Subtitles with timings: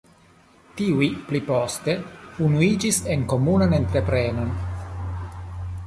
[0.77, 1.95] Tiuj pli poste
[2.47, 4.53] unuiĝis en komunan entreprenon.